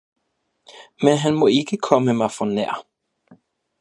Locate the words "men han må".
1.03-1.47